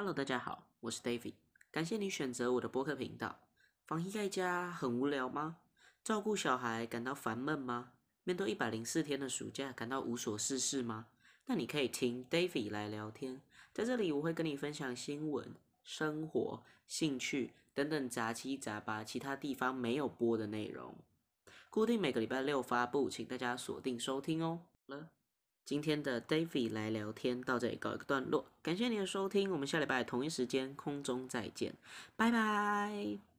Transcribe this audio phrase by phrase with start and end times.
[0.00, 1.34] Hello，大家好，我是 David，
[1.70, 3.38] 感谢你选择我的播客频道。
[3.84, 5.58] 防疫在家很无聊吗？
[6.02, 7.92] 照顾小孩感到烦闷吗？
[8.24, 11.08] 面对一百零四天的暑假感到无所事事吗？
[11.44, 13.42] 那你可以听 David 来聊天，
[13.74, 15.54] 在这里我会跟你分享新闻、
[15.84, 20.96] 生活、兴趣等等杂七杂八其他地方没有播的内容。
[21.68, 24.62] 固定每个礼拜六发布，请大家锁定收听哦。
[24.86, 25.10] 了。
[25.70, 31.72] 今天的 David 来聊天到这里告一个段落，感谢你的收听，我们下礼拜同一时间空中再见，
[32.16, 33.20] 拜拜。